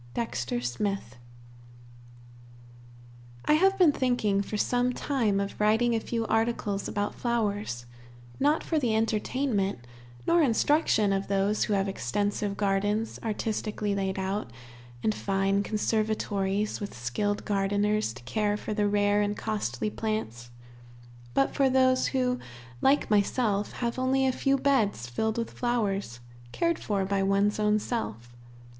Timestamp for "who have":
11.65-11.87